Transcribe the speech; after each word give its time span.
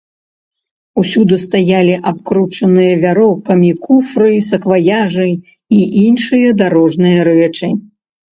Усюды 1.01 1.35
стаялі 1.43 1.93
абкручаныя 2.11 2.93
вяроўкамі 3.03 3.69
куфры, 3.85 4.33
сакваяжы 4.49 5.27
і 5.35 5.79
іншыя 6.07 6.49
дарожныя 6.65 7.19
рэчы. 7.31 7.73